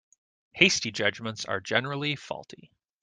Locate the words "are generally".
1.45-2.15